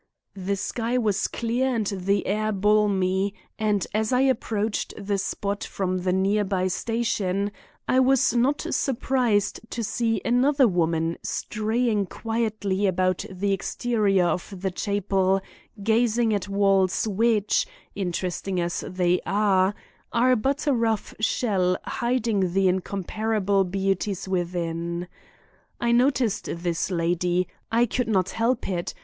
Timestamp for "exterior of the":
13.53-14.71